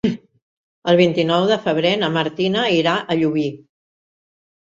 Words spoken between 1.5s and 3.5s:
de febrer na Martina irà a Llubí.